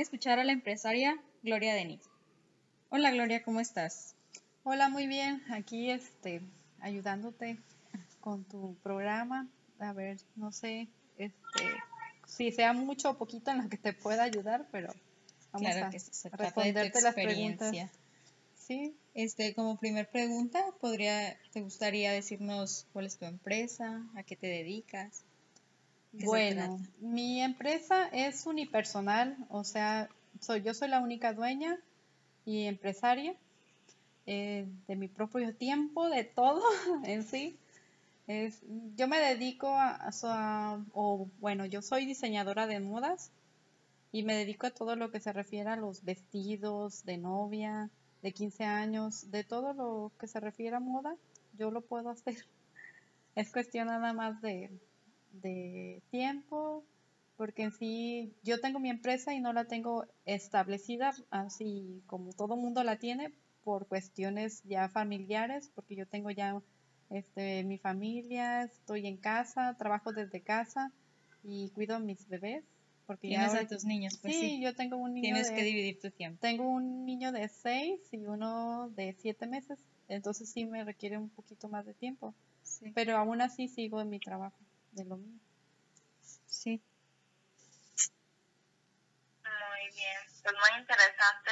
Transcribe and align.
Escuchar 0.00 0.38
a 0.38 0.44
la 0.44 0.52
empresaria 0.52 1.20
Gloria 1.42 1.74
Denis. 1.74 2.00
Hola 2.88 3.10
Gloria, 3.10 3.42
¿cómo 3.42 3.60
estás? 3.60 4.14
Hola, 4.64 4.88
muy 4.88 5.06
bien. 5.06 5.42
Aquí 5.50 5.90
este, 5.90 6.40
ayudándote 6.80 7.58
con 8.20 8.44
tu 8.44 8.74
programa. 8.82 9.48
A 9.78 9.92
ver, 9.92 10.18
no 10.36 10.50
sé 10.50 10.88
este, 11.18 11.64
si 12.26 12.52
sea 12.52 12.72
mucho 12.72 13.10
o 13.10 13.18
poquito 13.18 13.50
en 13.50 13.62
lo 13.64 13.68
que 13.68 13.76
te 13.76 13.92
pueda 13.92 14.22
ayudar, 14.22 14.66
pero 14.72 14.94
vamos 15.52 15.70
Claro 15.70 15.86
a 15.86 15.90
que 15.90 16.00
se 16.00 16.30
trata 16.30 16.44
responderte 16.44 16.80
de 16.84 16.90
tu 16.90 17.04
las 17.04 17.14
preguntas. 17.14 17.68
experiencia. 17.74 17.90
Sí, 18.56 18.96
Este, 19.14 19.54
como 19.54 19.76
primer 19.76 20.08
pregunta, 20.08 20.64
podría, 20.80 21.36
¿te 21.52 21.60
gustaría 21.60 22.12
decirnos 22.12 22.86
cuál 22.92 23.06
es 23.06 23.18
tu 23.18 23.26
empresa, 23.26 24.06
a 24.16 24.22
qué 24.22 24.36
te 24.36 24.46
dedicas? 24.46 25.24
¿Qué 26.12 26.20
se 26.26 26.26
bueno, 26.26 26.78
mi 27.00 27.40
empresa 27.42 28.08
es 28.08 28.46
unipersonal, 28.46 29.36
o 29.48 29.64
sea, 29.64 30.08
soy, 30.40 30.62
yo 30.62 30.74
soy 30.74 30.88
la 30.88 31.00
única 31.00 31.32
dueña 31.32 31.78
y 32.44 32.64
empresaria 32.66 33.34
eh, 34.26 34.66
de 34.88 34.96
mi 34.96 35.08
propio 35.08 35.54
tiempo, 35.54 36.08
de 36.08 36.24
todo 36.24 36.62
en 37.04 37.24
sí. 37.24 37.56
Es, 38.26 38.60
yo 38.96 39.08
me 39.08 39.18
dedico 39.20 39.68
a, 39.68 39.98
a- 40.24 40.84
o 40.94 41.28
bueno, 41.40 41.66
yo 41.66 41.82
soy 41.82 42.06
diseñadora 42.06 42.66
de 42.66 42.80
modas 42.80 43.30
y 44.12 44.22
me 44.24 44.34
dedico 44.36 44.66
a 44.66 44.70
todo 44.70 44.96
lo 44.96 45.10
que 45.10 45.20
se 45.20 45.32
refiere 45.32 45.70
a 45.70 45.76
los 45.76 46.04
vestidos 46.04 47.04
de 47.04 47.18
novia, 47.18 47.90
de 48.22 48.32
15 48.32 48.64
años, 48.64 49.30
de 49.30 49.44
todo 49.44 49.72
lo 49.74 50.12
que 50.20 50.28
se 50.28 50.40
refiere 50.40 50.76
a 50.76 50.80
moda, 50.80 51.16
yo 51.58 51.70
lo 51.70 51.80
puedo 51.82 52.10
hacer. 52.10 52.36
Es 53.34 53.52
cuestión 53.52 53.88
nada 53.88 54.12
más 54.12 54.42
de, 54.42 54.70
de 55.32 56.02
tiempo, 56.10 56.84
porque 57.36 57.62
en 57.64 57.72
sí 57.72 58.34
yo 58.42 58.60
tengo 58.60 58.78
mi 58.78 58.90
empresa 58.90 59.34
y 59.34 59.40
no 59.40 59.52
la 59.52 59.64
tengo 59.64 60.04
establecida 60.24 61.12
así 61.30 62.02
como 62.06 62.32
todo 62.32 62.56
mundo 62.56 62.84
la 62.84 62.98
tiene 62.98 63.32
por 63.64 63.86
cuestiones 63.86 64.62
ya 64.64 64.88
familiares, 64.88 65.70
porque 65.74 65.96
yo 65.96 66.06
tengo 66.06 66.30
ya 66.30 66.60
este, 67.10 67.64
mi 67.64 67.78
familia, 67.78 68.62
estoy 68.64 69.06
en 69.06 69.16
casa, 69.16 69.76
trabajo 69.78 70.12
desde 70.12 70.40
casa 70.42 70.92
y 71.42 71.70
cuido 71.70 71.96
a 71.96 72.00
mis 72.00 72.28
bebés. 72.28 72.64
Porque 73.06 73.28
ya 73.30 73.48
Tienes 73.48 73.64
a 73.64 73.68
tus 73.68 73.84
niños, 73.84 74.18
pues 74.22 74.34
sí, 74.34 74.40
sí. 74.40 74.60
yo 74.62 74.74
tengo 74.74 74.96
un 74.96 75.14
niño 75.14 75.24
Tienes 75.24 75.50
de, 75.50 75.56
que 75.56 75.64
dividir 75.64 75.98
tu 76.00 76.10
tiempo. 76.12 76.38
tengo 76.40 76.68
un 76.68 77.04
niño 77.04 77.32
de 77.32 77.48
6 77.48 78.00
y 78.12 78.18
uno 78.26 78.90
de 78.90 79.14
7 79.18 79.46
meses, 79.48 79.78
entonces 80.08 80.48
sí 80.50 80.64
me 80.66 80.84
requiere 80.84 81.18
un 81.18 81.28
poquito 81.28 81.68
más 81.68 81.84
de 81.84 81.94
tiempo, 81.94 82.32
Sí. 82.62 82.92
pero 82.94 83.16
aún 83.16 83.40
así 83.40 83.66
sigo 83.66 84.00
en 84.00 84.08
mi 84.08 84.20
trabajo 84.20 84.56
de 84.92 85.04
lo 85.04 85.16
mío. 85.16 85.38
sí. 86.46 86.82
Muy 89.42 89.90
bien, 89.94 90.18
pues 90.42 90.54
muy 90.54 90.80
interesante 90.80 91.50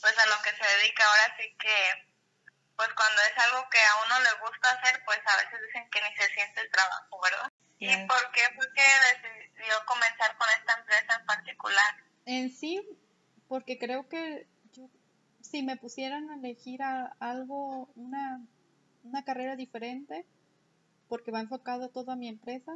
pues 0.00 0.18
a 0.18 0.26
lo 0.26 0.42
que 0.42 0.50
se 0.50 0.66
dedica 0.78 1.04
ahora 1.06 1.36
sí 1.38 1.46
que 1.58 1.76
pues 2.76 2.88
cuando 2.94 3.20
es 3.22 3.38
algo 3.46 3.68
que 3.70 3.78
a 3.78 3.94
uno 4.06 4.18
le 4.20 4.32
gusta 4.42 4.70
hacer 4.72 5.00
pues 5.04 5.20
a 5.26 5.36
veces 5.36 5.60
dicen 5.66 5.88
que 5.90 6.00
ni 6.02 6.16
se 6.16 6.28
siente 6.34 6.60
el 6.60 6.70
trabajo, 6.70 7.20
¿verdad? 7.22 7.48
¿Y 7.78 7.96
por 8.06 8.30
qué 8.32 8.42
fue 8.54 8.66
que 8.74 8.82
decidió 9.14 9.74
comenzar 9.86 10.36
con 10.38 10.48
esta 10.58 10.78
empresa 10.78 11.14
en 11.18 11.26
particular? 11.26 11.94
En 12.26 12.50
sí, 12.50 12.80
porque 13.48 13.78
creo 13.78 14.08
que 14.08 14.48
yo, 14.72 14.88
si 15.40 15.62
me 15.62 15.76
pusieran 15.76 16.30
a 16.30 16.36
elegir 16.36 16.82
a- 16.82 17.14
algo, 17.18 17.90
una, 17.96 18.40
una 19.02 19.24
carrera 19.24 19.56
diferente, 19.56 20.26
porque 21.12 21.30
va 21.30 21.40
enfocado 21.40 21.90
todo 21.90 22.10
a 22.10 22.16
mi 22.16 22.26
empresa, 22.26 22.72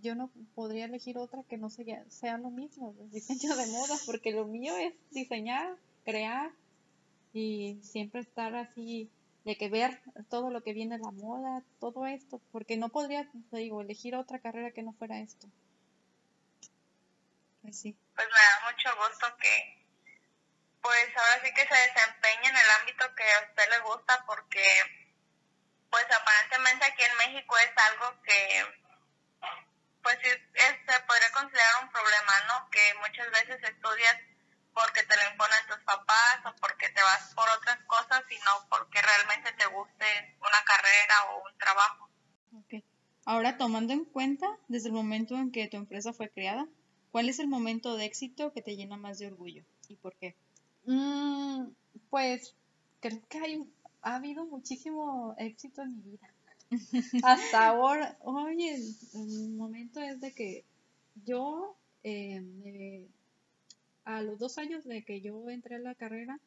yo 0.00 0.14
no 0.14 0.30
podría 0.54 0.86
elegir 0.86 1.18
otra 1.18 1.42
que 1.46 1.58
no 1.58 1.68
sea, 1.68 2.02
sea 2.08 2.38
lo 2.38 2.48
mismo, 2.48 2.96
el 2.98 3.10
diseño 3.10 3.54
de 3.54 3.66
moda, 3.66 3.94
porque 4.06 4.30
lo 4.30 4.46
mío 4.46 4.74
es 4.78 4.94
diseñar, 5.10 5.76
crear 6.02 6.52
y 7.34 7.78
siempre 7.82 8.22
estar 8.22 8.56
así, 8.56 9.10
de 9.44 9.58
que 9.58 9.68
ver 9.68 10.00
todo 10.30 10.48
lo 10.48 10.62
que 10.62 10.72
viene 10.72 10.96
de 10.96 11.04
la 11.04 11.10
moda, 11.10 11.62
todo 11.78 12.06
esto, 12.06 12.40
porque 12.50 12.78
no 12.78 12.88
podría, 12.88 13.30
te 13.50 13.58
digo, 13.58 13.82
elegir 13.82 14.16
otra 14.16 14.38
carrera 14.38 14.70
que 14.70 14.82
no 14.82 14.94
fuera 14.94 15.20
esto. 15.20 15.46
Pues 17.60 17.78
sí. 17.78 17.94
Pues 18.14 18.26
me 18.26 18.32
da 18.32 18.72
mucho 18.72 18.88
gusto 19.06 19.26
que 19.38 19.84
pues 20.80 21.08
ahora 21.14 21.44
sí 21.44 21.52
que 21.52 21.68
se 21.68 21.74
desempeñe 21.74 22.48
en 22.48 22.56
el 22.56 22.70
ámbito 22.80 23.04
que 23.14 23.24
a 23.24 23.50
usted 23.50 23.70
le 23.70 23.84
gusta 23.86 24.24
porque 24.26 24.62
pues 25.90 26.04
aparentemente 26.10 26.84
aquí 26.84 27.02
en 27.04 27.16
México 27.32 27.56
es 27.58 27.70
algo 27.90 28.22
que 28.22 28.64
pues 30.02 30.18
sí, 30.22 30.28
es- 30.28 30.94
se 30.94 31.00
podría 31.06 31.30
considerar 31.32 31.82
un 31.82 31.90
problema, 31.90 32.32
¿no? 32.48 32.70
Que 32.70 32.80
muchas 33.00 33.30
veces 33.32 33.62
estudias 33.62 34.16
porque 34.72 35.02
te 35.02 35.16
lo 35.16 35.30
imponen 35.32 35.66
tus 35.68 35.80
papás 35.80 36.38
o 36.44 36.54
porque 36.60 36.88
te 36.90 37.02
vas 37.02 37.34
por 37.34 37.48
otras 37.56 37.78
cosas 37.86 38.22
y 38.30 38.36
no 38.44 38.68
porque 38.68 39.00
realmente 39.02 39.52
te 39.52 39.66
guste 39.66 40.36
una 40.38 40.62
carrera 40.64 41.14
o 41.30 41.48
un 41.50 41.58
trabajo. 41.58 42.10
Ok. 42.58 42.84
Ahora, 43.24 43.56
tomando 43.56 43.92
en 43.94 44.04
cuenta, 44.04 44.46
desde 44.68 44.88
el 44.88 44.94
momento 44.94 45.34
en 45.34 45.50
que 45.50 45.66
tu 45.66 45.76
empresa 45.76 46.12
fue 46.12 46.30
creada, 46.30 46.66
¿cuál 47.10 47.28
es 47.28 47.40
el 47.40 47.48
momento 47.48 47.96
de 47.96 48.04
éxito 48.04 48.52
que 48.52 48.62
te 48.62 48.76
llena 48.76 48.96
más 48.96 49.18
de 49.18 49.26
orgullo? 49.26 49.64
¿Y 49.88 49.96
por 49.96 50.14
qué? 50.16 50.36
Mm, 50.84 51.70
pues 52.10 52.54
creo 53.00 53.26
que 53.28 53.38
hay, 53.38 53.64
ha 54.06 54.16
habido 54.16 54.46
muchísimo 54.46 55.34
éxito 55.36 55.82
en 55.82 55.96
mi 55.96 56.02
vida. 56.12 56.30
Hasta 57.24 57.66
ahora, 57.68 58.16
oye, 58.22 58.74
el, 58.74 58.94
el 59.14 59.50
momento 59.50 60.00
es 60.00 60.20
de 60.20 60.32
que 60.32 60.64
yo, 61.24 61.76
eh, 62.04 63.06
a 64.04 64.22
los 64.22 64.38
dos 64.38 64.58
años 64.58 64.84
de 64.84 65.02
que 65.04 65.20
yo 65.20 65.50
entré 65.50 65.74
a 65.74 65.80
la 65.80 65.94
carrera, 65.96 66.38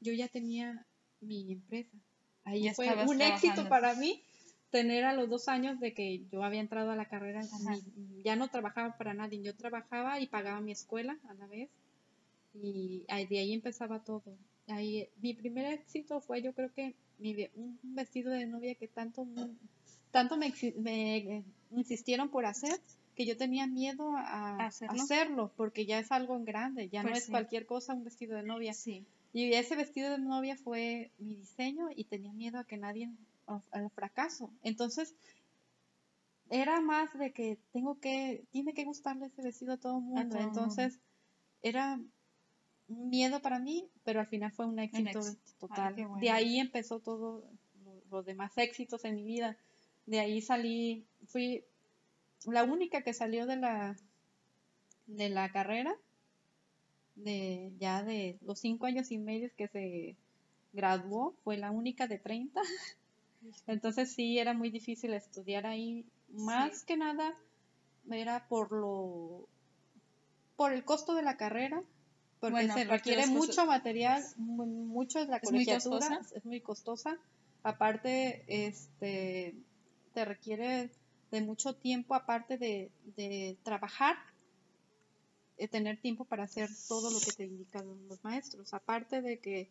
yo 0.00 0.12
ya 0.12 0.28
tenía 0.28 0.84
mi 1.22 1.52
empresa. 1.52 1.96
Ahí 2.44 2.64
Ya 2.64 2.74
fue 2.74 2.86
un 3.06 3.22
éxito 3.22 3.62
para 3.70 3.94
mí 3.94 4.22
tener 4.70 5.04
a 5.04 5.14
los 5.14 5.30
dos 5.30 5.48
años 5.48 5.80
de 5.80 5.94
que 5.94 6.26
yo 6.30 6.44
había 6.44 6.60
entrado 6.60 6.90
a 6.90 6.96
la 6.96 7.06
carrera, 7.08 7.40
mi- 7.60 8.22
ya 8.24 8.36
no 8.36 8.48
trabajaba 8.48 8.96
para 8.98 9.14
nadie, 9.14 9.40
yo 9.42 9.54
trabajaba 9.56 10.20
y 10.20 10.26
pagaba 10.26 10.60
mi 10.60 10.72
escuela 10.72 11.16
a 11.30 11.34
la 11.34 11.46
vez 11.46 11.70
y 12.62 13.04
de 13.08 13.38
ahí 13.38 13.52
empezaba 13.52 14.02
todo. 14.04 14.36
Ahí, 14.68 15.08
mi 15.20 15.34
primer 15.34 15.72
éxito 15.72 16.20
fue 16.20 16.42
yo 16.42 16.52
creo 16.52 16.72
que 16.72 16.94
mi, 17.18 17.48
un 17.54 17.78
vestido 17.82 18.30
de 18.32 18.46
novia 18.46 18.74
que 18.74 18.88
tanto, 18.88 19.26
tanto 20.10 20.36
me, 20.36 20.52
me, 20.76 21.44
insistieron 21.70 22.30
por 22.30 22.46
hacer 22.46 22.80
que 23.14 23.26
yo 23.26 23.36
tenía 23.36 23.66
miedo 23.66 24.14
a, 24.16 24.56
¿A 24.62 24.66
hacerlo? 24.66 25.02
hacerlo 25.02 25.52
porque 25.56 25.86
ya 25.86 25.98
es 25.98 26.12
algo 26.12 26.36
en 26.36 26.44
grande, 26.44 26.88
ya 26.88 27.02
no 27.02 27.08
Pues 27.08 27.20
es 27.20 27.26
sí. 27.26 27.30
cualquier 27.30 27.66
cosa 27.66 27.94
un 27.94 28.04
vestido 28.04 28.36
de 28.36 28.42
novia. 28.42 28.74
Sí. 28.74 29.06
Y 29.32 29.52
ese 29.52 29.76
vestido 29.76 30.10
de 30.10 30.18
novia 30.18 30.56
fue 30.56 31.12
mi 31.18 31.34
diseño 31.34 31.88
y 31.94 32.04
tenía 32.04 32.32
miedo 32.32 32.58
a 32.58 32.64
que 32.64 32.76
nadie, 32.76 33.10
al 33.46 33.90
fracaso. 33.90 34.50
Entonces, 34.62 35.14
era 36.48 36.80
más 36.80 37.16
de 37.18 37.32
que 37.32 37.58
tengo 37.72 37.98
que, 37.98 38.44
tiene 38.50 38.72
que 38.72 38.84
gustarle 38.84 39.26
ese 39.26 39.42
vestido 39.42 39.74
a 39.74 39.76
todo 39.78 39.98
el 39.98 40.04
mundo. 40.04 40.38
Entonces, 40.38 41.00
era 41.62 42.00
miedo 42.88 43.40
para 43.40 43.58
mí, 43.58 43.88
pero 44.04 44.20
al 44.20 44.26
final 44.26 44.52
fue 44.52 44.66
un 44.66 44.78
éxito, 44.78 45.18
éxito. 45.20 45.40
total. 45.58 45.88
Ay, 45.88 45.94
qué 45.94 46.06
bueno. 46.06 46.20
De 46.20 46.30
ahí 46.30 46.58
empezó 46.60 47.00
todo 47.00 47.42
lo- 47.84 48.02
los 48.10 48.24
demás 48.24 48.56
éxitos 48.56 49.04
en 49.04 49.16
mi 49.16 49.24
vida. 49.24 49.56
De 50.06 50.20
ahí 50.20 50.40
salí, 50.40 51.04
fui 51.26 51.64
la 52.46 52.62
única 52.64 53.02
que 53.02 53.12
salió 53.12 53.46
de 53.46 53.56
la 53.56 53.96
de 55.06 55.28
la 55.28 55.50
carrera 55.52 55.94
de 57.16 57.72
ya 57.78 58.02
de 58.02 58.38
los 58.42 58.60
cinco 58.60 58.86
años 58.86 59.10
y 59.10 59.18
medio 59.18 59.50
que 59.56 59.68
se 59.68 60.16
graduó, 60.72 61.34
fue 61.44 61.56
la 61.56 61.70
única 61.70 62.06
de 62.06 62.18
30. 62.18 62.60
Entonces 63.66 64.12
sí, 64.12 64.38
era 64.38 64.52
muy 64.52 64.70
difícil 64.70 65.14
estudiar 65.14 65.66
ahí. 65.66 66.04
Más 66.28 66.84
que 66.84 66.96
nada 66.96 67.34
era 68.10 68.46
por 68.48 68.72
lo 68.72 69.48
por 70.56 70.72
el 70.72 70.84
costo 70.84 71.14
de 71.14 71.22
la 71.22 71.36
carrera, 71.36 71.82
porque 72.40 72.52
Bueno, 72.52 72.74
se 72.74 72.84
requiere 72.84 73.26
mucho 73.26 73.66
material, 73.66 74.22
mu- 74.36 74.66
mucho 74.66 75.18
la 75.24 75.36
¿Es 75.38 75.42
muy 75.50 75.64
colegiatura, 75.64 76.08
costosa? 76.08 76.36
es 76.36 76.44
muy 76.44 76.60
costosa. 76.60 77.18
Aparte, 77.62 78.44
este 78.48 79.54
te 80.12 80.24
requiere 80.24 80.90
de 81.30 81.40
mucho 81.40 81.74
tiempo 81.74 82.14
aparte 82.14 82.56
de, 82.58 82.90
de 83.16 83.58
trabajar, 83.64 84.16
eh, 85.58 85.68
tener 85.68 86.00
tiempo 86.00 86.24
para 86.24 86.44
hacer 86.44 86.68
todo 86.88 87.10
lo 87.10 87.18
que 87.20 87.32
te 87.32 87.44
indican 87.44 87.86
los 88.08 88.22
maestros. 88.22 88.72
Aparte 88.74 89.22
de 89.22 89.38
que 89.40 89.70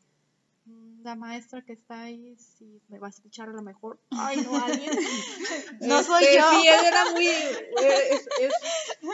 la 1.03 1.15
maestra 1.15 1.62
que 1.62 1.73
está 1.73 2.03
ahí, 2.03 2.35
si 2.38 2.81
me 2.89 2.97
va 3.00 3.07
a 3.07 3.12
escuchar 3.12 3.50
a 3.50 3.53
lo 3.53 3.62
mejor, 3.62 4.00
ay, 4.12 4.38
no, 4.44 4.57
alguien. 4.57 4.89
No 5.81 6.03
soy 6.03 6.23
Este, 6.23 6.38
yo. 6.38 6.50
Sí, 6.51 6.67
era 6.67 7.12
muy, 7.12 7.27
eh, 7.27 8.09
es, 8.12 8.27
es- 8.39 8.53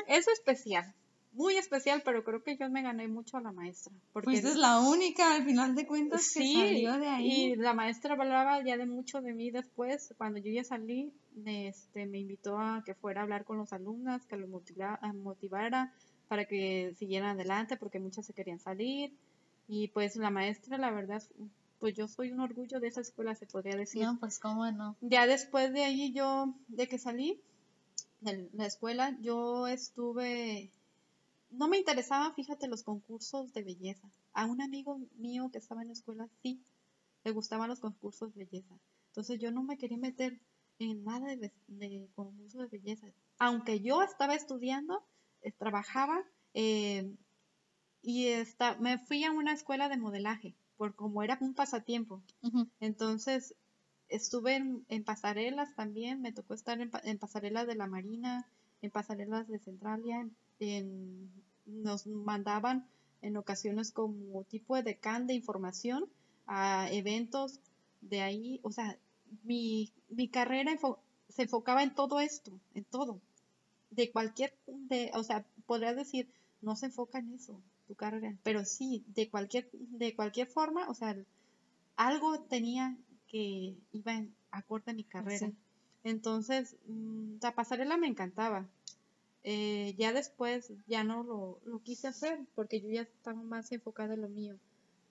es 0.07 0.27
especial, 0.29 0.93
muy 1.33 1.55
especial, 1.57 2.01
pero 2.03 2.23
creo 2.23 2.43
que 2.43 2.57
yo 2.57 2.69
me 2.69 2.81
gané 2.81 3.07
mucho 3.07 3.37
a 3.37 3.41
la 3.41 3.51
maestra. 3.51 3.93
Porque 4.13 4.25
Pues 4.31 4.43
es 4.43 4.57
la 4.57 4.79
única, 4.79 5.35
al 5.35 5.45
final 5.45 5.75
de 5.75 5.87
cuentas, 5.87 6.31
que 6.33 6.43
salió 6.53 6.97
de 6.97 7.07
ahí. 7.07 7.51
y 7.51 7.55
la 7.55 7.73
maestra 7.73 8.13
hablaba 8.15 8.63
ya 8.63 8.77
de 8.77 8.85
mucho 8.85 9.21
de 9.21 9.33
mí 9.33 9.49
después, 9.51 10.13
cuando 10.17 10.39
yo 10.39 10.51
ya 10.51 10.63
salí, 10.63 11.13
este, 11.45 12.05
me 12.05 12.19
invitó 12.19 12.57
a 12.57 12.83
que 12.85 12.95
fuera 12.95 13.21
a 13.21 13.23
hablar 13.23 13.45
con 13.45 13.57
los 13.57 13.71
alumnos, 13.73 14.25
que 14.25 14.35
los 14.37 14.49
motiva- 14.49 14.99
motivara 15.13 15.93
para 16.27 16.45
que 16.45 16.93
siguieran 16.97 17.31
adelante, 17.31 17.77
porque 17.77 17.99
muchas 17.99 18.25
se 18.25 18.33
querían 18.33 18.59
salir, 18.59 19.13
y 19.67 19.87
pues 19.89 20.15
la 20.17 20.29
maestra, 20.31 20.77
la 20.77 20.91
verdad, 20.91 21.21
pues 21.79 21.95
yo 21.95 22.07
soy 22.07 22.31
un 22.31 22.41
orgullo 22.41 22.79
de 22.79 22.87
esa 22.87 23.01
escuela, 23.01 23.35
se 23.35 23.45
podría 23.47 23.75
decir. 23.75 24.03
No, 24.03 24.17
pues 24.19 24.37
cómo 24.39 24.69
no. 24.71 24.95
Ya 25.01 25.27
después 25.27 25.71
de 25.73 25.83
ahí 25.83 26.11
yo, 26.13 26.53
de 26.67 26.87
que 26.87 26.99
salí 26.99 27.39
de 28.19 28.49
la 28.53 28.65
escuela, 28.65 29.17
yo 29.21 29.67
estuve, 29.67 30.69
no 31.51 31.67
me 31.67 31.77
interesaban, 31.77 32.33
fíjate, 32.33 32.67
los 32.67 32.83
concursos 32.83 33.53
de 33.53 33.63
belleza. 33.63 34.09
A 34.33 34.45
un 34.45 34.61
amigo 34.61 34.99
mío 35.15 35.49
que 35.51 35.57
estaba 35.57 35.81
en 35.81 35.87
la 35.87 35.93
escuela, 35.93 36.27
sí, 36.41 36.63
le 37.23 37.31
gustaban 37.31 37.69
los 37.69 37.79
concursos 37.79 38.33
de 38.33 38.45
belleza. 38.45 38.75
Entonces 39.07 39.39
yo 39.39 39.51
no 39.51 39.63
me 39.63 39.77
quería 39.77 39.97
meter 39.97 40.39
en 40.79 41.03
nada 41.03 41.35
de, 41.35 41.51
concursos 42.15 42.61
de 42.61 42.77
belleza. 42.77 43.07
Aunque 43.37 43.81
yo 43.81 44.01
estaba 44.01 44.35
estudiando, 44.35 45.03
eh, 45.41 45.51
trabajaba 45.51 46.23
eh, 46.53 47.13
y 48.01 48.27
esta, 48.27 48.77
me 48.77 48.97
fui 48.97 49.23
a 49.23 49.31
una 49.31 49.53
escuela 49.53 49.89
de 49.89 49.97
modelaje, 49.97 50.55
por 50.77 50.95
como 50.95 51.21
era 51.21 51.37
un 51.41 51.53
pasatiempo. 51.53 52.23
Entonces, 52.79 53.53
estuve 54.09 54.55
en, 54.55 54.85
en 54.87 55.03
pasarelas 55.03 55.75
también, 55.75 56.21
me 56.21 56.31
tocó 56.31 56.53
estar 56.53 56.81
en, 56.81 56.89
en 57.03 57.19
pasarelas 57.19 57.67
de 57.67 57.75
la 57.75 57.87
Marina, 57.87 58.47
en 58.81 58.89
pasarelas 58.89 59.47
de 59.47 59.59
Centralia, 59.59 60.21
en, 60.21 60.35
en- 60.61 61.29
nos 61.65 62.07
mandaban 62.07 62.87
en 63.21 63.37
ocasiones 63.37 63.91
como 63.91 64.43
tipo 64.45 64.75
de 64.75 64.83
decán 64.83 65.27
de 65.27 65.33
información 65.33 66.05
a 66.47 66.89
eventos 66.91 67.59
de 68.01 68.21
ahí, 68.21 68.59
o 68.63 68.71
sea, 68.71 68.97
mi, 69.43 69.91
mi 70.09 70.27
carrera 70.27 70.71
enfo- 70.73 70.97
se 71.29 71.43
enfocaba 71.43 71.83
en 71.83 71.93
todo 71.95 72.19
esto, 72.19 72.51
en 72.73 72.83
todo, 72.85 73.19
de 73.91 74.11
cualquier, 74.11 74.53
de, 74.67 75.11
o 75.13 75.23
sea, 75.23 75.45
podría 75.65 75.93
decir, 75.93 76.27
no 76.61 76.75
se 76.75 76.87
enfoca 76.87 77.19
en 77.19 77.33
eso, 77.33 77.59
tu 77.87 77.95
carrera, 77.95 78.35
pero 78.43 78.65
sí, 78.65 79.03
de 79.15 79.29
cualquier, 79.29 79.69
de 79.73 80.15
cualquier 80.15 80.47
forma, 80.47 80.89
o 80.89 80.93
sea, 80.93 81.15
algo 81.95 82.39
tenía 82.41 82.97
que 83.27 83.75
iba 83.93 84.13
en 84.13 84.33
acorde 84.51 84.91
a 84.91 84.95
mi 84.95 85.03
carrera. 85.03 85.47
Sí. 85.47 85.55
Entonces, 86.03 86.75
mm, 86.87 87.35
la 87.41 87.53
pasarela 87.53 87.95
me 87.97 88.07
encantaba. 88.07 88.67
Eh, 89.43 89.95
ya 89.97 90.13
después 90.13 90.71
ya 90.87 91.03
no 91.03 91.23
lo, 91.23 91.59
lo 91.65 91.79
quise 91.81 92.07
hacer 92.07 92.39
porque 92.55 92.79
yo 92.79 92.89
ya 92.89 93.01
estaba 93.01 93.41
más 93.41 93.71
enfocada 93.71 94.13
en 94.13 94.21
lo 94.21 94.29
mío. 94.29 94.55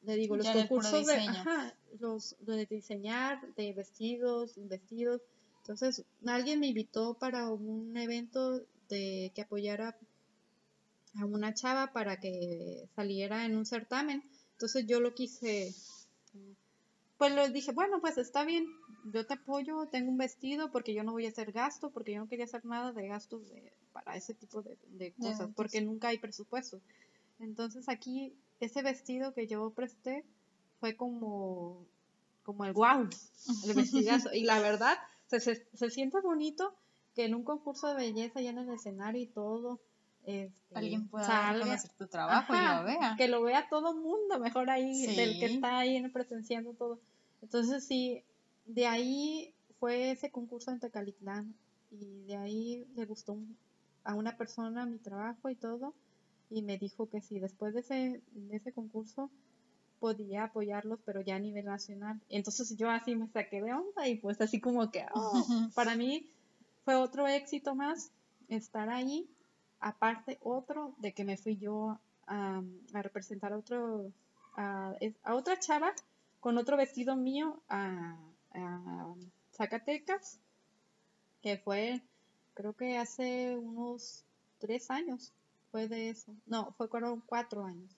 Le 0.03 0.15
digo, 0.17 0.37
los 0.37 0.47
Ya 0.47 0.53
concursos 0.55 1.07
de, 1.07 1.15
ajá, 1.15 1.75
los 1.99 2.37
de 2.41 2.67
diseñar, 2.67 3.41
de 3.55 3.73
vestidos, 3.73 4.55
vestidos. 4.57 5.21
Entonces, 5.63 6.05
alguien 6.27 6.61
me 6.61 6.69
invitó 6.69 7.15
para 7.15 7.49
un 7.51 7.97
evento 7.97 8.63
de 8.89 9.31
que 9.35 9.43
apoyara 9.43 9.97
a 11.21 11.25
una 11.25 11.53
chava 11.55 11.93
para 11.93 12.19
que 12.19 12.89
saliera 12.97 13.45
en 13.45 13.57
un 13.57 13.67
certamen. 13.67 14.23
Entonces 14.53 14.87
yo 14.87 15.01
lo 15.01 15.15
quise, 15.15 15.75
pues 17.19 17.35
le 17.35 17.51
dije, 17.51 17.73
bueno, 17.73 18.01
pues 18.01 18.17
está 18.19 18.45
bien, 18.45 18.67
yo 19.13 19.27
te 19.27 19.35
apoyo, 19.35 19.87
tengo 19.93 20.11
un 20.11 20.17
vestido 20.19 20.71
porque 20.73 20.95
yo 20.95 21.03
no 21.05 21.13
voy 21.13 21.27
a 21.27 21.29
hacer 21.29 21.53
gasto, 21.53 21.91
porque 21.91 22.13
yo 22.15 22.21
no 22.21 22.29
quería 22.29 22.47
hacer 22.47 22.65
nada 22.65 22.93
de 22.93 23.09
gastos 23.09 23.49
de- 23.51 23.73
para 23.93 24.17
ese 24.17 24.35
tipo 24.35 24.63
de, 24.63 24.77
de 24.89 25.13
cosas, 25.13 25.41
eventos. 25.41 25.57
porque 25.57 25.81
nunca 25.81 26.09
hay 26.09 26.19
presupuesto. 26.19 26.81
Entonces 27.39 27.89
aquí 27.89 28.35
ese 28.61 28.83
vestido 28.83 29.33
que 29.35 29.47
yo 29.47 29.71
presté 29.71 30.25
fue 30.81 30.97
como, 30.97 31.87
como 32.43 32.65
el 32.65 32.73
wow, 32.73 33.09
el 33.65 33.75
vestidazo. 33.75 34.31
y 34.35 34.43
la 34.45 34.61
verdad, 34.61 34.97
se, 35.27 35.41
se, 35.41 35.67
se 35.75 35.91
siente 35.91 36.21
bonito 36.21 36.75
que 37.15 37.25
en 37.25 37.35
un 37.35 37.43
concurso 37.45 37.89
de 37.89 37.95
belleza 37.95 38.41
ya 38.41 38.51
en 38.51 38.59
el 38.59 38.71
escenario 38.71 39.21
y 39.23 39.27
todo, 39.27 39.81
este, 40.25 40.53
Alguien 40.75 41.09
pueda 41.09 41.27
salga- 41.27 41.61
conocer 41.65 41.91
tu 41.99 42.07
trabajo 42.07 42.53
y 42.53 42.57
Ajá, 42.57 42.81
lo 42.81 42.85
vea. 42.87 43.15
que 43.17 43.27
lo 43.29 43.43
vea 43.43 43.69
todo 43.69 43.95
mundo, 43.95 44.39
mejor 44.39 44.71
ahí, 44.71 45.07
del 45.17 45.41
que 45.41 45.49
Sí. 45.49 45.55
está 45.55 45.79
ahí 45.79 45.97
en- 45.97 46.13
presenciando 46.13 46.73
todo. 46.75 47.01
Entonces 47.43 47.85
sí, 47.87 48.23
de 48.67 48.87
ahí 48.87 49.55
fue 49.81 50.11
ese 50.13 50.31
concurso 50.31 50.71
en 50.71 50.79
Tecalitlán 50.79 51.55
y 51.91 52.25
de 52.27 52.37
ahí 52.37 52.87
le 52.95 53.07
gustó 53.07 53.39
a 54.05 54.15
una 54.15 54.37
persona 54.37 54.87
mi 54.87 54.99
trabajo 54.99 55.51
y 55.51 55.57
todo 55.57 55.95
y 56.51 56.63
me 56.63 56.79
dijo 56.79 57.09
que 57.09 57.21
sí, 57.21 57.39
después 57.39 57.75
de 57.75 57.81
ese, 57.81 58.23
de 58.33 58.57
ese 58.57 58.73
concurso 58.73 59.31
podía 60.01 60.45
apoyarlos, 60.45 60.99
pero 61.05 61.21
ya 61.21 61.37
a 61.37 61.39
nivel 61.39 61.67
nacional. 61.67 62.21
Entonces 62.29 62.77
yo 62.77 62.91
así 62.91 63.15
me 63.15 63.29
saqué 63.29 63.63
de 63.63 63.73
onda 63.73 64.09
y 64.09 64.17
pues 64.17 64.41
así 64.41 64.61
como 64.61 64.91
que 64.91 65.07
oh, 65.15 65.33
para 65.75 65.95
mí 65.95 66.29
fue 66.85 66.97
otro 66.97 67.27
éxito 67.29 67.75
más 67.75 68.11
estar 68.49 68.89
ahí 68.89 69.29
aparte 69.79 70.39
otro 70.43 70.95
de 70.99 71.13
que 71.13 71.25
me 71.25 71.37
fui 71.37 71.57
yo 71.57 71.99
a, 72.27 72.63
a 72.93 73.03
representar 73.03 73.53
a 73.53 73.59
otro 73.59 74.13
a, 74.57 74.95
a 75.23 75.35
otra 75.35 75.59
chava 75.59 75.93
con 76.41 76.59
otro 76.59 76.77
vestido 76.77 77.17
mío 77.17 77.63
a, 77.69 78.19
a 78.55 79.15
Zacatecas 79.53 80.39
que 81.43 81.59
fue 81.59 82.03
creo 82.61 82.77
que 82.77 82.99
hace 82.99 83.57
unos 83.57 84.27
tres 84.59 84.91
años 84.91 85.33
fue 85.71 85.89
de 85.89 86.11
eso 86.11 86.31
no 86.45 86.75
fue 86.77 86.91
cuatro 86.91 87.65
años 87.65 87.97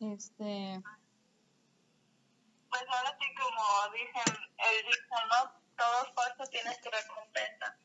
Este, 0.00 0.80
Pues 2.70 2.82
ahora 2.88 3.16
sí, 3.20 3.26
como 3.34 3.92
dicen, 3.92 4.36
el 4.56 4.86
dicho, 4.86 5.16
¿no? 5.28 5.52
Todo 5.76 6.06
esfuerzo 6.06 6.46
tiene 6.50 6.74
su 6.82 6.90
recompensa. 6.90 7.76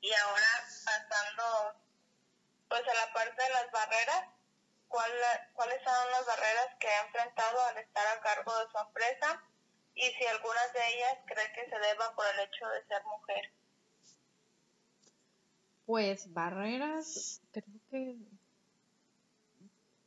Y 0.00 0.12
ahora, 0.12 0.68
pasando 0.84 1.74
pues 2.68 2.82
a 2.86 2.94
la 2.94 3.12
parte 3.12 3.42
de 3.42 3.50
las 3.50 3.70
barreras, 3.72 4.28
¿cuál, 4.86 5.12
¿cuáles 5.54 5.82
son 5.82 6.10
las 6.12 6.26
barreras 6.26 6.76
que 6.78 6.88
ha 6.88 7.06
enfrentado 7.06 7.60
al 7.66 7.78
estar 7.78 8.06
a 8.06 8.20
cargo 8.20 8.56
de 8.58 8.70
su 8.70 8.78
empresa? 8.78 9.42
Y 9.94 10.10
si 10.10 10.26
algunas 10.26 10.72
de 10.72 10.94
ellas 10.94 11.18
cree 11.26 11.52
que 11.52 11.68
se 11.68 11.78
deba 11.78 12.14
por 12.14 12.26
el 12.26 12.40
hecho 12.40 12.68
de 12.68 12.86
ser 12.86 13.04
mujer. 13.04 13.52
Pues 15.90 16.32
barreras, 16.32 17.42
creo 17.50 17.64
que 17.90 18.16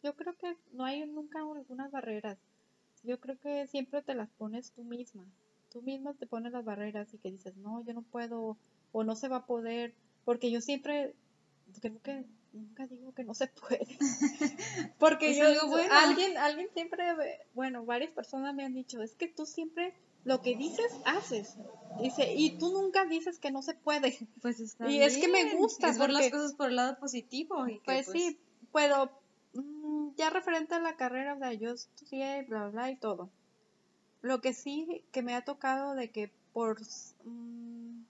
yo 0.01 0.15
creo 0.15 0.33
que 0.37 0.55
no 0.71 0.85
hay 0.85 1.05
nunca 1.05 1.39
algunas 1.39 1.91
barreras. 1.91 2.37
Yo 3.03 3.19
creo 3.19 3.37
que 3.37 3.67
siempre 3.67 4.01
te 4.01 4.15
las 4.15 4.29
pones 4.29 4.71
tú 4.71 4.85
misma. 4.85 5.25
Tú 5.73 5.81
misma 5.81 6.13
te 6.13 6.25
pones 6.25 6.53
las 6.53 6.63
barreras 6.63 7.13
y 7.13 7.17
que 7.17 7.31
dices, 7.31 7.57
no, 7.57 7.83
yo 7.83 7.93
no 7.93 8.01
puedo 8.01 8.55
o 8.93 9.03
no 9.03 9.17
se 9.17 9.27
va 9.27 9.39
a 9.39 9.45
poder, 9.45 9.93
porque 10.23 10.51
yo 10.51 10.61
siempre 10.61 11.15
creo 11.81 12.01
que 12.01 12.23
nunca 12.53 12.87
digo 12.87 13.13
que 13.13 13.25
no 13.25 13.33
se 13.33 13.47
puede. 13.47 13.85
porque 14.99 15.31
Es 15.31 15.37
yo 15.37 15.67
bueno. 15.67 15.93
alguien 15.93 16.37
alguien 16.37 16.69
siempre 16.73 17.03
bueno, 17.53 17.83
varias 17.83 18.13
personas 18.13 18.55
me 18.55 18.63
han 18.63 18.73
dicho, 18.73 19.01
es 19.01 19.15
que 19.15 19.27
tú 19.27 19.45
siempre 19.45 19.93
lo 20.24 20.42
que 20.42 20.56
dices 20.56 20.92
haces. 21.06 21.56
Dice, 22.01 22.34
y 22.36 22.58
tú 22.58 22.72
nunca 22.72 23.06
dices 23.06 23.39
que 23.39 23.51
no 23.51 23.62
se 23.62 23.75
puede. 23.75 24.18
pues 24.42 24.60
está 24.60 24.89
Y 24.89 25.00
es 25.01 25.18
que 25.18 25.27
me 25.27 25.44
bien. 25.44 25.58
gusta, 25.58 25.89
Es 25.89 25.98
ver 26.00 26.12
las 26.12 26.30
cosas 26.30 26.53
por 26.53 26.70
el 26.70 26.75
lado 26.77 26.98
positivo. 27.00 27.68
Y 27.68 27.80
que, 27.80 27.84
Pues, 27.86 28.08
sí, 28.08 28.39
pero 28.72 29.12
mm, 29.53 30.15
ya 30.18 30.30
referente 30.30 30.75
a 30.75 30.80
la 30.80 30.96
carrera, 30.96 31.36
o 31.36 31.39
sea, 31.39 31.53
yo 31.53 31.72
estudié, 31.72 32.44
bla, 32.44 32.70
bla, 32.70 32.89
y 32.89 32.96
todo. 32.98 33.30
Lo 34.22 34.42
que 34.42 34.53
sí 34.53 35.03
que 35.12 35.22
me 35.22 35.36
ha 35.36 35.44
tocado 35.44 35.94
de 35.96 36.10
que 36.10 36.32
por, 36.53 36.80
mm, 37.25 38.03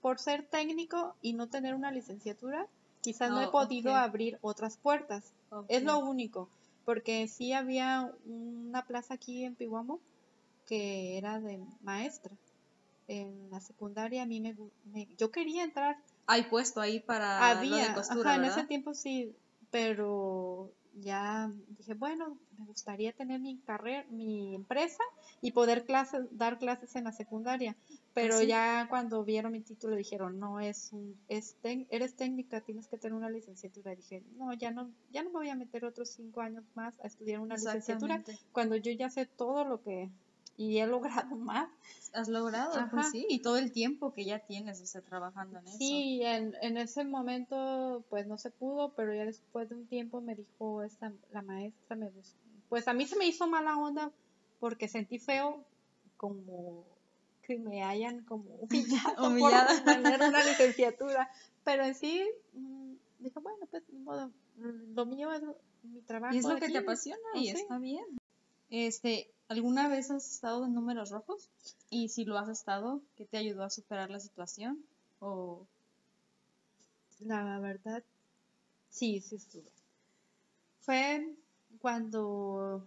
por 0.00 0.18
ser 0.20 0.46
técnico 0.46 1.14
y 1.22 1.32
no 1.32 1.48
tener 1.48 1.74
una 1.74 1.90
licenciatura, 1.90 2.66
quizás 3.00 3.30
no 3.30 3.40
he 3.42 3.46
Oh, 3.46 3.50
podido 3.50 3.90
ok. 3.92 3.96
abrir 3.98 4.38
otras 4.42 4.76
puertas. 4.76 5.32
ok. 5.50 5.64
Es 5.68 5.82
lo 5.82 5.98
único, 5.98 6.48
porque 6.84 7.26
sí 7.26 7.52
había 7.52 8.12
una 8.26 8.86
plaza 8.86 9.14
aquí 9.14 9.44
en 9.44 9.54
Pihuamo 9.54 9.98
que 10.66 11.18
era 11.18 11.40
de 11.40 11.60
maestra. 11.80 12.36
En 13.06 13.50
la 13.50 13.60
secundaria 13.60 14.22
a 14.22 14.26
mí 14.26 14.40
me, 14.40 14.56
me- 14.84 15.08
yo 15.18 15.30
quería 15.30 15.62
entrar 15.64 15.96
Hay 16.26 16.44
puesto 16.44 16.80
ahí 16.80 17.00
para 17.00 17.52
lo 17.54 17.58
había, 17.60 17.88
de 17.88 17.94
costura, 17.94 18.30
ajá, 18.34 18.38
en 18.46 18.50
ese 18.50 18.64
tiempo 18.64 18.94
sí, 18.94 19.36
pero 19.70 20.72
ya 20.94 21.50
dije, 21.76 21.94
bueno, 21.94 22.38
me 22.56 22.64
gustaría 22.64 23.12
tener 23.12 23.40
mi 23.40 23.58
carrera, 23.58 24.06
mi 24.10 24.54
empresa 24.54 25.02
y 25.40 25.50
poder 25.52 25.84
clases, 25.84 26.22
dar 26.30 26.58
clases 26.58 26.94
en 26.96 27.04
la 27.04 27.12
secundaria. 27.12 27.76
Pero 28.14 28.38
sí. 28.38 28.46
ya 28.46 28.86
cuando 28.88 29.24
vieron 29.24 29.52
mi 29.52 29.60
título 29.60 29.96
dijeron, 29.96 30.38
no, 30.38 30.60
es 30.60 30.92
un, 30.92 31.18
es 31.28 31.56
eres 31.62 32.14
técnica, 32.14 32.60
tienes 32.60 32.86
que 32.86 32.96
tener 32.96 33.14
una 33.14 33.28
licenciatura. 33.28 33.94
Dije, 33.96 34.22
no, 34.36 34.52
ya 34.54 34.70
no, 34.70 34.90
ya 35.10 35.22
no 35.24 35.30
me 35.30 35.38
voy 35.40 35.48
a 35.48 35.56
meter 35.56 35.84
otros 35.84 36.10
cinco 36.10 36.40
años 36.40 36.64
más 36.74 36.98
a 37.00 37.08
estudiar 37.08 37.40
una 37.40 37.56
licenciatura 37.56 38.22
cuando 38.52 38.76
yo 38.76 38.92
ya 38.92 39.10
sé 39.10 39.26
todo 39.26 39.64
lo 39.64 39.82
que, 39.82 40.10
y 40.56 40.78
he 40.78 40.86
logrado 40.86 41.34
más. 41.36 41.68
Has 42.12 42.28
logrado, 42.28 42.72
pues 42.90 43.06
Ajá. 43.06 43.10
sí, 43.10 43.26
y 43.28 43.42
todo 43.42 43.56
el 43.58 43.72
tiempo 43.72 44.12
que 44.12 44.24
ya 44.24 44.38
tienes, 44.38 44.80
o 44.80 44.86
sea, 44.86 45.00
trabajando 45.02 45.58
en 45.58 45.66
eso. 45.66 45.78
Sí, 45.78 46.20
en, 46.22 46.54
en 46.62 46.76
ese 46.76 47.04
momento 47.04 48.04
pues 48.08 48.26
no 48.26 48.38
se 48.38 48.50
pudo, 48.50 48.92
pero 48.94 49.14
ya 49.14 49.24
después 49.24 49.68
de 49.68 49.74
un 49.74 49.86
tiempo 49.88 50.20
me 50.20 50.34
dijo 50.34 50.82
esta, 50.82 51.12
la 51.30 51.42
maestra, 51.42 51.96
me 51.96 52.08
bus- 52.10 52.36
pues 52.68 52.86
a 52.88 52.92
mí 52.94 53.06
se 53.06 53.16
me 53.16 53.26
hizo 53.26 53.46
mala 53.48 53.76
onda 53.76 54.12
porque 54.60 54.88
sentí 54.88 55.18
feo 55.18 55.64
como 56.16 56.86
que 57.42 57.58
me 57.58 57.82
hayan 57.82 58.24
como 58.24 58.50
humillado 58.60 59.26
Humillada. 59.28 59.66
por 59.74 59.84
tener 59.84 60.22
una 60.22 60.44
licenciatura, 60.44 61.28
pero 61.64 61.84
en 61.84 61.94
sí 61.94 62.24
mm, 62.52 62.94
dije, 63.18 63.40
bueno, 63.40 63.66
pues 63.70 63.82
ni 63.88 63.98
modo, 63.98 64.30
lo 64.56 65.06
mío 65.06 65.32
es 65.32 65.42
mi 65.82 66.00
trabajo. 66.02 66.34
Y 66.34 66.38
es 66.38 66.44
lo 66.46 66.56
que 66.56 66.68
te 66.68 66.78
apasiona 66.78 67.18
y 67.34 67.46
sí. 67.48 67.56
está 67.60 67.78
bien. 67.78 68.04
Este, 68.76 69.30
¿alguna 69.46 69.86
vez 69.86 70.10
has 70.10 70.28
estado 70.28 70.64
en 70.64 70.74
números 70.74 71.10
rojos? 71.10 71.48
Y 71.90 72.08
si 72.08 72.24
lo 72.24 72.36
has 72.36 72.48
estado, 72.48 73.02
¿qué 73.14 73.24
te 73.24 73.36
ayudó 73.36 73.62
a 73.62 73.70
superar 73.70 74.10
la 74.10 74.18
situación? 74.18 74.84
O 75.20 75.64
La 77.20 77.60
verdad, 77.60 78.02
sí, 78.90 79.20
sí 79.20 79.36
estuve. 79.36 79.70
Fue 80.80 81.36
cuando 81.78 82.84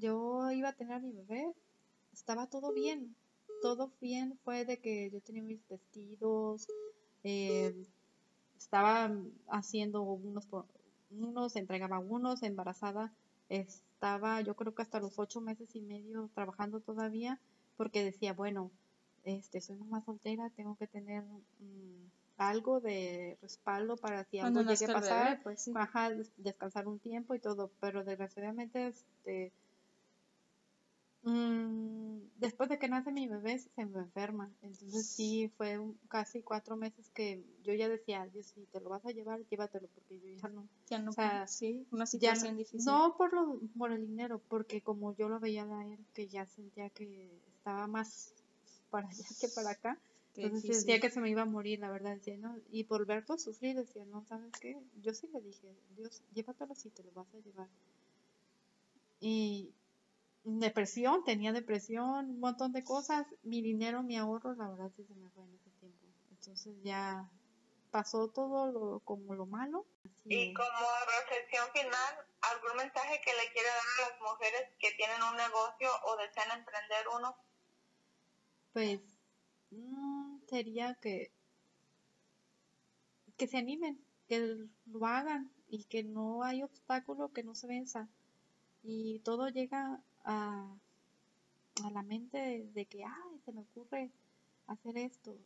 yo 0.00 0.50
iba 0.50 0.70
a 0.70 0.72
tener 0.72 0.94
a 0.94 0.98
mi 0.98 1.12
bebé, 1.12 1.54
estaba 2.12 2.48
todo 2.48 2.72
bien, 2.72 3.14
todo 3.62 3.92
bien. 4.00 4.36
Fue 4.44 4.64
de 4.64 4.80
que 4.80 5.10
yo 5.12 5.20
tenía 5.20 5.44
mis 5.44 5.60
vestidos, 5.68 6.66
eh, 7.22 7.86
estaba 8.58 9.16
haciendo 9.46 10.02
unos, 10.02 10.48
unos, 11.12 11.54
entregaba 11.54 12.00
unos, 12.00 12.42
embarazada. 12.42 13.12
Estaba, 14.00 14.40
yo 14.40 14.54
creo 14.56 14.74
que 14.74 14.80
hasta 14.80 14.98
los 14.98 15.18
ocho 15.18 15.42
meses 15.42 15.76
y 15.76 15.82
medio 15.82 16.30
trabajando 16.34 16.80
todavía, 16.80 17.38
porque 17.76 18.02
decía, 18.02 18.32
bueno, 18.32 18.70
este, 19.24 19.60
soy 19.60 19.76
mamá 19.76 20.02
soltera, 20.06 20.48
tengo 20.56 20.74
que 20.76 20.86
tener 20.86 21.22
mm, 21.58 22.06
algo 22.38 22.80
de 22.80 23.36
respaldo 23.42 23.98
para 23.98 24.24
si 24.24 24.38
algo 24.38 24.62
llegue 24.62 24.86
a 24.86 24.94
pasar, 24.94 25.24
bebé, 25.26 25.40
pues 25.42 25.60
sí. 25.60 25.72
ajá, 25.74 26.08
des- 26.08 26.32
descansar 26.38 26.88
un 26.88 26.98
tiempo 26.98 27.34
y 27.34 27.40
todo, 27.40 27.70
pero 27.78 28.02
desgraciadamente, 28.02 28.86
este, 28.86 29.52
mm, 31.22 32.18
después 32.36 32.68
de 32.68 32.78
que 32.78 32.88
nace 32.88 33.12
mi 33.12 33.28
bebé 33.28 33.58
se 33.58 33.86
me 33.86 33.98
enferma, 34.00 34.50
entonces 34.62 35.06
sí 35.06 35.50
fue 35.56 35.78
un- 35.78 35.98
casi 36.08 36.42
cuatro 36.42 36.76
meses 36.76 37.10
que 37.10 37.44
yo 37.62 37.74
ya 37.74 37.88
decía, 37.88 38.26
Dios, 38.26 38.46
si 38.46 38.64
te 38.66 38.80
lo 38.80 38.88
vas 38.90 39.04
a 39.04 39.10
llevar, 39.10 39.40
llévatelo, 39.48 39.88
porque 39.94 40.18
yo 40.20 40.28
ya 40.42 40.48
no, 40.48 40.68
Ya 40.88 40.98
no, 40.98 41.10
o 41.10 41.12
sea, 41.12 41.46
sí, 41.46 41.86
una 41.90 42.06
situación 42.06 42.52
no, 42.52 42.58
difícil. 42.58 42.92
no 42.92 43.14
por 43.18 43.32
lo, 43.34 43.60
por 43.78 43.92
el 43.92 44.06
dinero, 44.06 44.40
porque 44.48 44.82
como 44.82 45.14
yo 45.16 45.28
lo 45.28 45.40
veía 45.40 45.64
a 45.64 45.86
él, 45.86 45.98
que 46.14 46.28
ya 46.28 46.46
sentía 46.46 46.88
que 46.90 47.28
estaba 47.56 47.86
más 47.86 48.32
para 48.90 49.08
allá 49.08 49.24
que 49.40 49.48
para 49.48 49.70
acá, 49.70 50.00
Qué 50.34 50.42
entonces 50.42 50.62
difícil. 50.62 50.74
sentía 50.76 51.00
que 51.00 51.10
se 51.10 51.20
me 51.20 51.28
iba 51.30 51.42
a 51.42 51.44
morir, 51.44 51.80
la 51.80 51.90
verdad, 51.90 52.14
decía, 52.14 52.36
no, 52.38 52.56
y 52.70 52.84
por 52.84 53.04
verlo 53.06 53.36
sufrir, 53.36 53.76
decía, 53.76 54.04
no, 54.06 54.24
¿sabes 54.24 54.52
qué? 54.60 54.76
Yo 55.02 55.12
sí 55.12 55.28
le 55.32 55.40
dije, 55.40 55.68
Dios, 55.96 56.22
llévatelo 56.32 56.74
si 56.74 56.90
te 56.90 57.02
lo 57.02 57.12
vas 57.12 57.32
a 57.34 57.38
llevar. 57.38 57.68
Y 59.20 59.74
depresión, 60.44 61.24
tenía 61.24 61.52
depresión, 61.52 62.30
un 62.30 62.40
montón 62.40 62.72
de 62.72 62.82
cosas, 62.82 63.26
mi 63.42 63.62
dinero, 63.62 64.02
mi 64.02 64.16
ahorro, 64.16 64.54
la 64.54 64.68
verdad 64.68 64.90
sí 64.96 65.04
se 65.04 65.14
me 65.14 65.28
fue 65.30 65.44
en 65.44 65.54
ese 65.54 65.70
tiempo. 65.78 66.06
Entonces 66.30 66.74
ya 66.82 67.28
pasó 67.90 68.28
todo 68.28 68.70
lo, 68.72 69.00
como 69.00 69.34
lo 69.34 69.46
malo. 69.46 69.86
así 70.04 70.34
Y 70.34 70.54
como 70.54 70.68
reflexión 71.20 71.66
final, 71.72 72.14
¿algún 72.40 72.76
mensaje 72.76 73.20
que 73.24 73.32
le 73.32 73.52
quiere 73.52 73.68
dar 73.68 74.06
a 74.06 74.10
las 74.10 74.20
mujeres 74.20 74.62
que 74.78 74.92
tienen 74.92 75.22
un 75.22 75.36
negocio 75.36 75.90
o 76.04 76.16
desean 76.16 76.58
emprender 76.58 77.06
uno? 77.16 77.36
Pues 78.72 79.00
mm, 79.70 80.38
sería 80.48 80.94
que 81.00 81.32
que 83.36 83.48
se 83.48 83.56
animen, 83.56 83.98
que 84.28 84.68
lo 84.84 85.06
hagan 85.06 85.50
y 85.66 85.84
que 85.84 86.02
no 86.02 86.42
hay 86.42 86.62
obstáculo 86.62 87.32
que 87.32 87.42
no 87.42 87.54
se 87.54 87.66
venza. 87.66 88.06
Y 88.82 89.20
todo 89.20 89.48
llega 89.48 90.02
a, 90.24 90.74
a 91.84 91.90
la 91.90 92.02
mente 92.02 92.68
de, 92.74 92.86
que, 92.86 93.04
ay, 93.04 93.38
se 93.44 93.52
me 93.52 93.62
ocurre 93.62 94.10
hacer 94.66 94.96
esto. 94.98 95.36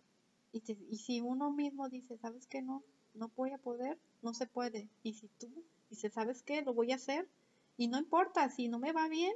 Y, 0.53 0.61
te- 0.61 0.79
y 0.91 0.99
si 0.99 1.21
uno 1.21 1.51
mismo 1.51 1.89
dice, 1.89 2.19
¿sabes 2.19 2.47
qué? 2.47 2.63
No, 2.63 2.83
no 3.15 3.31
voy 3.37 3.53
a 3.53 3.59
poder, 3.59 3.99
no 4.23 4.35
se 4.35 4.47
puede. 4.47 4.89
Y 5.03 5.15
si 5.15 5.29
tú 5.39 5.49
dices, 5.91 6.13
¿sabes 6.13 6.43
qué? 6.43 6.63
Lo 6.63 6.75
voy 6.75 6.93
a 6.93 6.97
hacer. 6.97 7.29
Y 7.77 7.89
no 7.89 7.99
importa, 7.99 8.49
si 8.51 8.69
no 8.69 8.79
me 8.79 8.93
va 8.93 9.09
bien, 9.09 9.33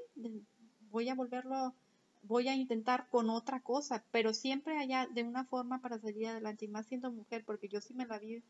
voy 0.91 1.09
a 1.09 1.15
volverlo, 1.15 1.75
voy 2.23 2.49
a 2.49 2.55
intentar 2.55 3.09
con 3.09 3.31
otra 3.31 3.61
cosa, 3.61 4.05
pero 4.13 4.33
siempre 4.35 4.79
allá 4.79 5.07
de 5.13 5.23
una 5.25 5.45
forma 5.45 5.81
para 5.81 5.99
salir 5.99 6.27
adelante, 6.29 6.65
y 6.67 6.69
más 6.69 6.87
siendo 6.87 7.11
mujer, 7.13 7.45
porque 7.45 7.69
yo 7.69 7.81
sí 7.81 7.95
me 7.95 8.07
la 8.07 8.19
vi 8.19 8.43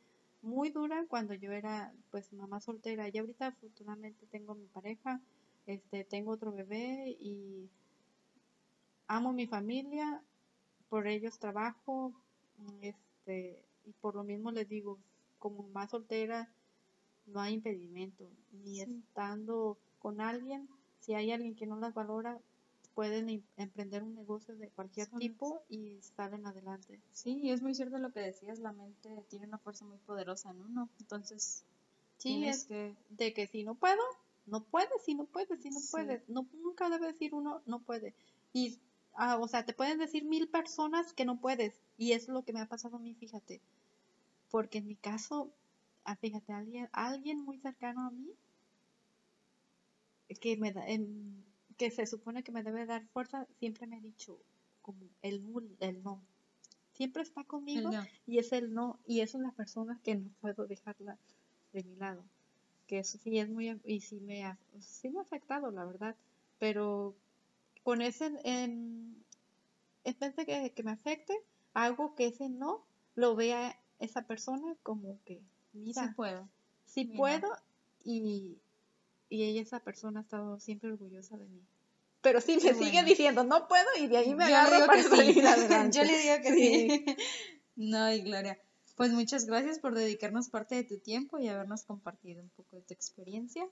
muy 0.43 0.71
dura 0.71 1.05
cuando 1.09 1.35
yo 1.35 1.53
era 1.53 1.93
pues 2.11 2.33
mamá 2.33 2.61
soltera. 2.61 3.09
Y 3.09 3.19
ahorita 3.19 3.49
afortunadamente 3.49 4.27
tengo 4.27 4.55
mi 4.55 4.67
pareja, 4.67 5.21
este, 5.69 6.03
tengo 6.05 6.33
otro 6.33 6.51
bebé 6.51 7.17
y 7.21 7.69
amo 9.07 9.33
mi 9.33 9.47
familia, 9.47 10.23
por 10.89 11.07
ellos 11.07 11.39
trabajo, 11.39 12.13
este, 12.81 13.63
y 13.85 13.93
por 14.01 14.15
lo 14.15 14.25
mismo 14.25 14.51
les 14.51 14.69
digo, 14.69 14.99
como 15.39 15.63
mamá 15.63 15.87
soltera 15.87 16.51
no 17.27 17.41
hay 17.41 17.55
impedimento, 17.55 18.31
ni 18.53 18.77
Sí. 18.77 18.83
estando 18.83 19.77
con 19.99 20.21
alguien, 20.23 20.67
si 21.01 21.15
hay 21.15 21.33
alguien 21.33 21.55
que 21.55 21.67
no 21.67 21.77
las 21.79 21.93
valora, 21.93 22.39
pueden 22.95 23.29
em- 23.29 23.43
emprender 23.59 24.03
un 24.03 24.15
negocio 24.15 24.57
de 24.57 24.71
cualquier 24.71 25.09
tipo 25.19 25.63
y 25.69 26.01
salen 26.17 26.47
adelante. 26.47 26.99
Sí, 27.13 27.39
y 27.43 27.51
es 27.51 27.61
muy 27.63 27.75
cierto 27.75 27.99
lo 27.99 28.11
que 28.11 28.21
decías, 28.21 28.59
la 28.59 28.73
mente 28.73 29.11
tiene 29.29 29.47
una 29.47 29.59
fuerza 29.59 29.85
muy 29.85 29.99
poderosa 29.99 30.51
en 30.51 30.63
uno, 30.63 30.89
entonces 30.99 31.65
Sí, 32.17 32.47
es 32.47 32.65
que... 32.65 32.95
de 33.11 33.33
que 33.35 33.47
si 33.47 33.63
no 33.65 33.75
puedo, 33.77 34.03
no 34.49 34.65
puedes, 34.65 35.03
si 35.05 35.15
no 35.15 35.25
puedes, 35.27 35.61
si 35.63 35.71
no 35.71 35.81
Sí. 35.81 35.89
puedes. 35.91 36.29
No, 36.29 36.47
nunca 36.63 36.89
debe 36.91 37.07
decir 37.09 37.35
uno 37.35 37.63
no 37.67 37.81
puede. 37.81 38.15
Y, 38.53 38.79
ah, 39.15 39.39
o 39.39 39.49
sea, 39.49 39.65
te 39.65 39.73
pueden 39.75 39.99
decir 39.99 40.25
mil 40.25 40.49
personas 40.49 41.13
que 41.13 41.25
no 41.25 41.41
puedes. 41.41 41.81
Y 41.97 42.13
es 42.13 42.29
lo 42.29 42.45
que 42.45 42.53
me 42.53 42.61
ha 42.61 42.67
pasado 42.67 42.97
a 42.97 43.01
mí, 43.01 43.15
fíjate. 43.15 43.61
Porque 44.51 44.79
en 44.79 44.87
mi 44.87 44.97
caso, 44.97 45.53
ah, 46.05 46.17
fíjate, 46.17 46.53
alguien, 46.53 46.89
alguien 46.93 47.45
muy 47.45 47.59
cercano 47.59 48.07
a 48.07 48.11
mí, 48.11 48.33
que 50.41 50.57
me 50.57 50.73
da, 50.73 50.85
que 51.77 51.91
se 51.91 52.07
supone 52.07 52.43
que 52.43 52.53
me 52.53 52.63
debe 52.63 52.87
dar 52.87 53.07
fuerza, 53.09 53.47
siempre 53.59 53.87
me 53.87 53.97
ha 53.97 54.01
dicho 54.01 54.39
como 54.83 55.09
el, 55.23 55.43
el 55.81 56.03
no. 56.03 56.23
Siempre 56.93 57.23
está 57.23 57.45
conmigo 57.45 57.93
no. 57.93 58.05
y 58.27 58.39
es 58.39 58.53
el 58.53 58.75
no, 58.75 58.99
y 59.07 59.21
es 59.21 59.35
una 59.35 59.53
persona 59.53 60.01
que 60.03 60.17
no 60.17 60.31
puedo 60.41 60.67
dejarla 60.67 61.17
de 61.73 61.85
mi 61.85 61.95
lado. 61.97 62.25
Que 62.89 62.99
eso 63.01 63.19
sí 63.23 63.39
es 63.39 63.49
muy, 63.49 63.79
y 63.85 64.01
sí 64.01 64.19
me 64.21 64.45
ha, 64.45 64.59
sí 64.81 65.11
me 65.11 65.21
ha 65.21 65.23
afectado, 65.23 65.71
la 65.71 65.85
verdad. 65.85 66.17
Pero 66.59 67.15
con 67.85 68.03
ese, 68.03 68.33
en, 68.45 69.15
en 70.05 70.19
vez 70.19 70.35
de 70.35 70.47
que, 70.47 70.73
que 70.75 70.83
me 70.83 70.91
afecte, 70.93 71.39
hago 71.75 72.15
que 72.17 72.27
ese 72.27 72.49
no 72.49 72.85
lo 73.15 73.37
vea 73.37 73.79
esa 74.01 74.23
persona 74.23 74.75
como 74.83 75.19
que, 75.25 75.41
mira, 75.75 76.09
Sí 76.09 76.15
puedo. 76.17 76.49
sí 76.87 77.05
mira. 77.05 77.17
puedo, 77.19 77.49
y, 78.05 78.57
y 79.29 79.43
ella, 79.45 79.61
esa 79.61 79.81
persona, 79.81 80.21
ha 80.21 80.23
estado 80.23 80.59
siempre 80.59 80.91
orgullosa 80.91 81.37
de 81.37 81.47
mí. 81.47 81.61
Pero 82.23 82.41
sí 82.41 82.59
me 82.63 82.75
sigue 82.75 83.05
diciendo, 83.05 83.45
no 83.45 83.69
puedo, 83.69 83.87
y 84.01 84.07
de 84.09 84.17
ahí 84.17 84.35
me 84.35 84.49
Yo 84.49 84.57
agarro 84.57 84.87
para 84.87 84.99
que 84.99 85.05
sí. 85.05 85.17
salir 85.17 85.47
adelante. 85.47 85.97
Yo 85.99 86.05
le 86.05 86.19
digo 86.19 86.35
que 86.43 86.55
Sí. 86.55 87.05
sí. 87.07 87.17
No, 87.77 88.11
y 88.13 88.23
Gloria, 88.23 88.59
pues 88.99 89.13
muchas 89.13 89.47
gracias 89.47 89.79
por 89.79 89.95
dedicarnos 89.95 90.49
parte 90.49 90.75
de 90.75 90.83
tu 90.83 90.99
tiempo 90.99 91.39
y 91.39 91.49
habernos 91.49 91.85
compartido 91.85 92.43
un 92.43 92.51
poco 92.51 92.77
de 92.77 92.83
tu 92.83 92.93
experiencia 92.93 93.67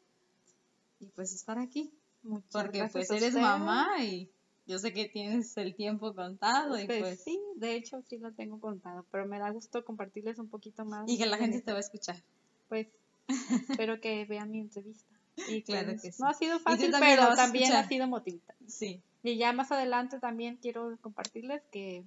y 1.00 1.06
pues 1.08 1.34
estar 1.34 1.58
aquí. 1.58 1.92
Muchas 2.22 2.50
Porque 2.52 2.78
gracias 2.78 3.08
pues 3.08 3.22
eres 3.22 3.34
mamá 3.34 4.02
y 4.02 4.30
yo 4.66 4.78
sé 4.78 4.92
que 4.92 5.08
tienes 5.08 5.56
el 5.56 5.74
tiempo 5.74 6.14
contado 6.14 6.78
y 6.78 6.86
Pues, 6.86 7.00
pues... 7.00 7.24
sí, 7.24 7.40
de 7.56 7.74
hecho 7.74 8.02
sí 8.08 8.18
lo 8.18 8.32
tengo 8.32 8.60
contado, 8.60 9.04
pero 9.10 9.26
me 9.26 9.40
da 9.40 9.50
gusto 9.50 9.84
compartirles 9.84 10.38
un 10.38 10.48
poquito 10.48 10.84
más. 10.84 11.10
Y 11.10 11.18
que 11.18 11.26
la 11.26 11.38
gente 11.38 11.60
te 11.60 11.72
va 11.72 11.78
a 11.78 11.80
escuchar. 11.80 12.22
Pues 12.68 12.86
espero 13.68 14.00
que 14.00 14.24
vean 14.26 14.52
mi 14.52 14.60
entrevista. 14.60 15.12
Y 15.48 15.62
Claro 15.62 15.88
pues, 15.88 16.02
que 16.02 16.12
sí. 16.12 16.22
No 16.22 16.28
ha 16.28 16.34
sido 16.34 16.60
fácil, 16.60 16.92
también 16.92 17.18
pero 17.18 17.34
también 17.34 17.72
ha 17.72 17.88
sido 17.88 18.06
motivante. 18.06 18.54
Sí. 18.68 19.02
Y 19.24 19.36
ya 19.38 19.52
más 19.52 19.72
adelante 19.72 20.20
también 20.20 20.56
quiero 20.62 20.96
compartirles 21.00 21.62
que 21.72 22.04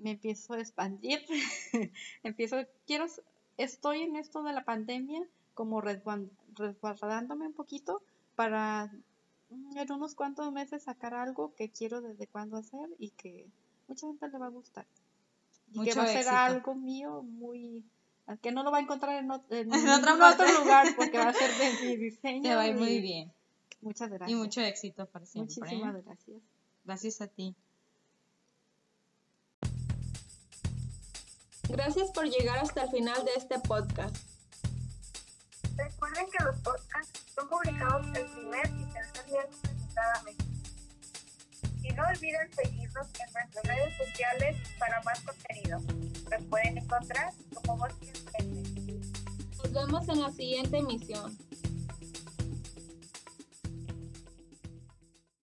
me 0.00 0.12
empiezo 0.12 0.54
a 0.54 0.60
expandir. 0.60 1.20
empiezo, 2.22 2.56
quiero, 2.86 3.06
estoy 3.56 4.02
en 4.02 4.16
esto 4.16 4.42
de 4.42 4.52
la 4.52 4.64
pandemia 4.64 5.22
como 5.54 5.80
resguardándome 5.80 7.46
un 7.46 7.52
poquito 7.52 8.02
para 8.36 8.92
en 9.50 9.92
unos 9.92 10.14
cuantos 10.14 10.52
meses 10.52 10.82
sacar 10.84 11.14
algo 11.14 11.54
que 11.56 11.70
quiero 11.70 12.00
desde 12.00 12.26
cuándo 12.26 12.56
hacer 12.58 12.88
y 12.98 13.10
que 13.10 13.46
mucha 13.88 14.06
gente 14.06 14.28
le 14.28 14.38
va 14.38 14.46
a 14.46 14.50
gustar. 14.50 14.86
Y 15.72 15.82
que 15.84 15.94
va 15.94 16.04
a 16.04 16.06
ser 16.06 16.28
algo 16.28 16.74
mío 16.74 17.22
muy... 17.22 17.84
Que 18.42 18.52
no 18.52 18.62
lo 18.62 18.70
va 18.70 18.78
a 18.78 18.80
encontrar 18.82 19.16
en, 19.22 19.30
ot- 19.30 19.42
en 19.50 19.72
otro 20.22 20.60
lugar 20.60 20.86
porque 20.96 21.16
va 21.18 21.28
a 21.28 21.32
ser 21.32 21.50
de 21.56 21.86
mi 21.86 21.96
diseño. 21.96 22.42
Te 22.42 22.54
va 22.54 22.62
a 22.62 22.68
ir 22.68 22.76
muy 22.76 23.00
bien. 23.00 23.32
Muchas 23.80 24.10
gracias. 24.10 24.30
Y 24.30 24.34
mucho 24.34 24.60
éxito 24.60 25.06
para 25.06 25.24
siempre. 25.24 25.54
Muchísimas 25.58 26.04
gracias. 26.04 26.42
Gracias 26.84 27.20
a 27.22 27.26
ti. 27.28 27.54
Gracias 31.68 32.10
por 32.12 32.24
llegar 32.24 32.58
hasta 32.58 32.84
el 32.84 32.90
final 32.90 33.24
de 33.24 33.32
este 33.36 33.58
podcast. 33.60 34.16
Recuerden 35.76 36.26
que 36.30 36.44
los 36.44 36.56
podcasts 36.60 37.24
son 37.34 37.48
publicados 37.48 38.06
el 38.16 38.26
primer 38.26 38.66
y 38.66 38.92
tercer 38.92 39.26
miércoles 39.26 39.88
de 39.88 39.94
cada 39.94 40.22
mes. 40.22 40.36
Y 41.82 41.92
no 41.92 42.02
olviden 42.06 42.52
seguirnos 42.52 43.06
en 43.20 43.32
nuestras 43.32 43.64
redes 43.64 43.94
sociales 43.98 44.56
para 44.78 45.02
más 45.02 45.20
contenido. 45.20 45.80
Nos 46.30 46.44
pueden 46.48 46.78
encontrar 46.78 47.32
como 47.54 47.76
Voz. 47.76 47.92
Nos 49.62 49.72
vemos 49.72 50.08
en 50.08 50.22
la 50.22 50.32
siguiente 50.32 50.78
emisión. 50.78 51.36